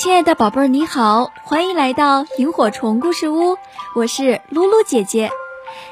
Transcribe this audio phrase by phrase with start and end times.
[0.00, 3.58] 亲爱的宝贝儿，你好，欢迎来到萤火虫故事屋，
[3.94, 5.30] 我是露露姐姐，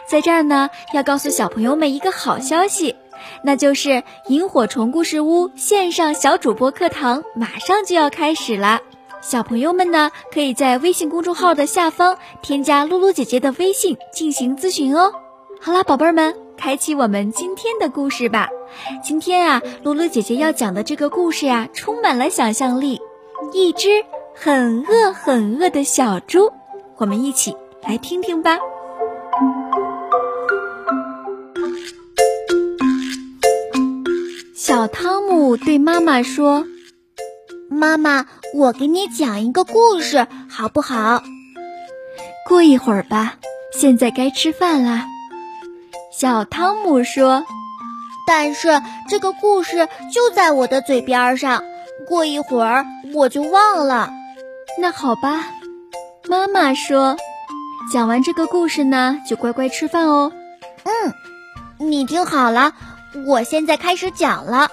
[0.09, 2.97] 在这儿呢，要告诉小朋友们一个好消息，
[3.45, 8.81] 那就是萤火虫故事屋线上小主播课堂马上就要开始了，
[9.21, 15.13] 小朋友们呢，可以在微信公众号的下方添加露露姐姐的微信进行咨询哦。
[15.61, 18.49] 好啦，宝贝儿们，开启我们今天的故事吧。
[19.05, 23.03] 今天啊，露露姐姐要讲的这个故事呀，充满了想象力。
[23.53, 23.89] 一只
[24.35, 26.53] 很饿很饿的小猪，
[26.97, 28.59] 我们一起来听听吧。
[34.55, 36.67] 小汤姆对妈妈说
[37.71, 41.23] ：“妈妈，我给你讲一个故事，好不好？”
[42.47, 43.37] 过一会儿吧，
[43.73, 45.07] 现在该吃饭啦。
[46.13, 47.45] 小汤姆说
[48.27, 48.69] ：“但是
[49.09, 51.63] 这个故事就在我的嘴边上。”
[52.07, 54.11] 过一会儿我就忘了，
[54.81, 55.47] 那好吧。
[56.29, 57.17] 妈妈说，
[57.93, 60.33] 讲完这个故事呢，就乖乖吃饭哦。
[60.85, 62.73] 嗯，你听好了，
[63.27, 64.69] 我现在开始讲了。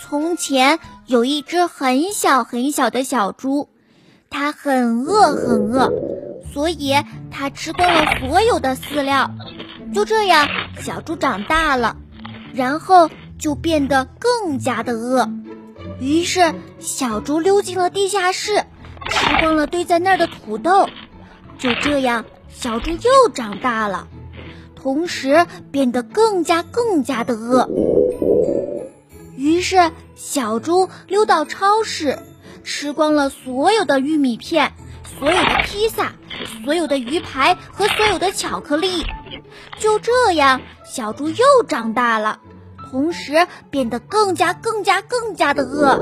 [0.00, 3.68] 从前有一只很小很小的小猪，
[4.30, 5.92] 它很饿很饿，
[6.52, 6.94] 所以
[7.30, 9.30] 它吃光了所有的饲料。
[9.94, 10.48] 就这样，
[10.80, 11.96] 小猪长大了，
[12.54, 15.28] 然后就变得更加的饿。
[15.98, 18.64] 于是，小猪溜进了地下室，
[19.10, 20.88] 吃光了堆在那儿的土豆。
[21.58, 24.08] 就这样，小猪又长大了，
[24.74, 27.68] 同时变得更加更加的饿。
[29.36, 32.18] 于是，小猪溜到超市，
[32.62, 34.74] 吃光了所有的玉米片、
[35.18, 36.12] 所有的披萨、
[36.62, 39.06] 所有的鱼排和所有的巧克力。
[39.78, 42.40] 就这样，小猪又长大了。
[42.96, 46.00] 同时变得更加更加更加的饿，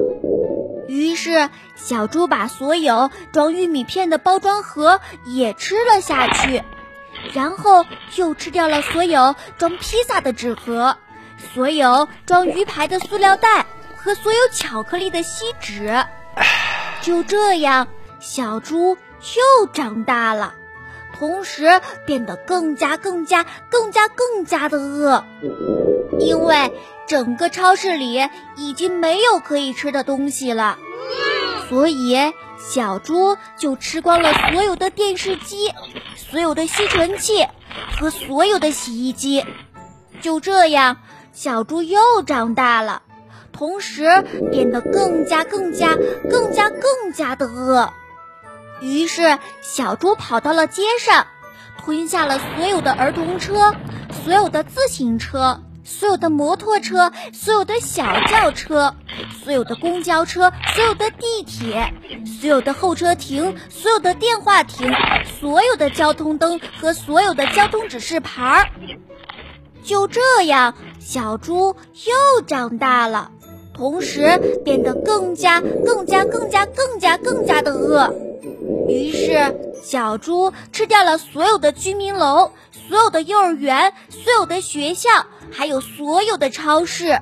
[0.86, 6.62] 于是小猪把所有装玉米片的包装盒也吃了下去，
[7.32, 10.96] 然后又吃掉了所有装披萨的纸盒，
[11.52, 13.66] 所有装鱼排的塑料袋
[13.96, 16.04] 和所有巧克力的锡纸。
[17.02, 17.88] 就这样，
[18.20, 18.96] 小猪
[19.60, 20.54] 又长大了，
[21.18, 25.24] 同时变得更加更加更加更加的饿。
[26.20, 26.72] 因为
[27.06, 30.78] 整个超市里已经没有可以吃的东西了，
[31.68, 32.16] 所以
[32.58, 35.72] 小猪就吃光了所有的电视机、
[36.16, 37.46] 所有的吸尘器
[37.98, 39.44] 和所有的洗衣机。
[40.20, 40.96] 就这样，
[41.32, 43.02] 小猪又长大了，
[43.52, 45.96] 同时变得更加、更加、
[46.30, 47.92] 更加、更加的饿。
[48.80, 51.26] 于是，小猪跑到了街上，
[51.78, 53.74] 吞下了所有的儿童车、
[54.24, 55.60] 所有的自行车。
[55.84, 58.94] 所有的摩托车，所有的小轿车，
[59.44, 61.92] 所有的公交车，所有的地铁，
[62.40, 64.90] 所有的候车亭，所有的电话亭，
[65.40, 68.68] 所有的交通灯和所有的交通指示牌儿。
[69.82, 73.30] 就这样，小猪又长大了，
[73.74, 78.14] 同时变得更加、更加、更加、更加、更加的饿。
[78.88, 82.52] 于是，小猪吃掉了所有的居民楼，
[82.88, 85.10] 所有的幼儿园，所有的学校。
[85.56, 87.20] 还有所有的超市，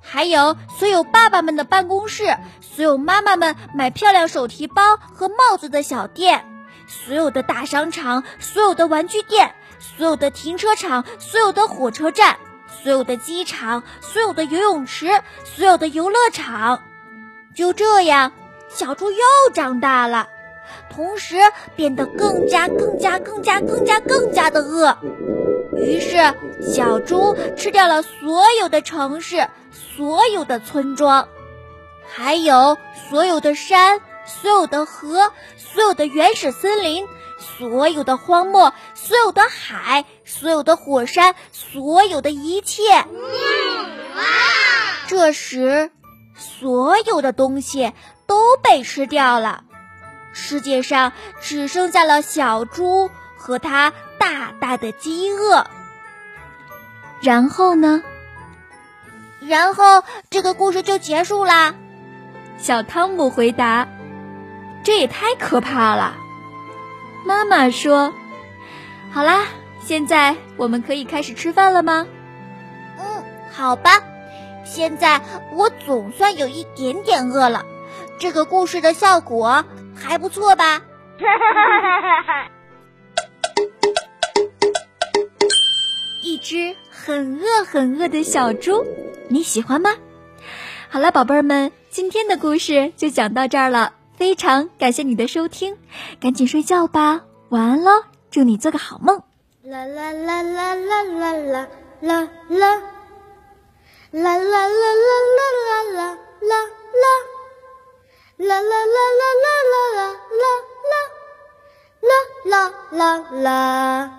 [0.00, 6.44] 还有所有爸爸们的办公室，所有妈妈们买漂亮手提包和帽子的小店，
[6.86, 12.36] 所有的大商场，所有的玩具店，所有的停车场，所有的火车站，
[12.84, 15.08] 所有的机场，所有的游泳池，
[15.44, 16.82] 所有的游乐场。
[17.56, 18.30] 就这样，
[18.68, 19.18] 小猪又
[19.52, 20.28] 长大了，
[20.90, 21.36] 同时
[21.76, 24.98] 变得更加、更加、更加、更加、更加的饿。
[25.76, 29.48] 于是，小猪吃掉了所有的城市、
[29.96, 31.28] 所有的村庄，
[32.06, 32.76] 还有
[33.08, 37.06] 所有的山、所有的河、所有的原始森林、
[37.58, 42.82] 所有的荒漠、所有的海、所有的火山、所有的一切。
[45.08, 45.90] 这时，
[46.36, 47.92] 所有的东西
[48.26, 49.64] 都被吃掉了，
[50.32, 53.92] 世界上只剩下了小猪和它。
[54.18, 55.66] 大大的饥饿，
[57.20, 58.04] 然后呢？
[59.40, 61.74] 然后这个故事就结束啦。
[62.56, 63.88] 小汤姆回答
[64.84, 66.14] ：“这也太可怕了。”
[67.26, 68.14] 妈妈说
[69.10, 69.44] ：“好啦，
[69.84, 72.06] 现在我们可以开始吃饭了吗？”
[72.96, 73.90] 嗯，好吧。
[74.64, 75.20] 现在
[75.50, 77.66] 我总算有一点点饿了。
[78.20, 79.64] 这个故事的效果
[80.12, 80.82] 还不错吧？
[86.22, 88.84] 一只很饿很饿的小猪，
[89.28, 89.96] 你喜欢吗？
[90.90, 93.94] 好了，宝贝儿们，今天的故事就讲到这儿了。
[94.18, 95.78] 非常感谢你的收听，
[96.20, 98.04] 赶紧睡觉吧，晚安喽！
[98.30, 99.22] 祝你做个好梦。
[99.62, 101.66] 啦啦啦啦啦啦啦
[102.02, 102.82] 啦啦啦
[104.10, 104.68] 啦啦啦
[105.84, 105.91] 啦。
[112.62, 114.10] 啦啦啦。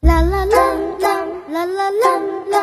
[0.00, 2.18] 啦啦啦啦啦啦啦
[2.50, 2.61] 啦。